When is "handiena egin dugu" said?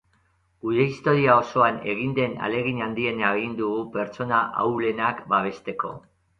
2.87-3.87